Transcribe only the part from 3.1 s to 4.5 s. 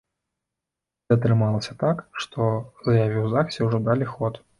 ў загсе ўжо далі ход.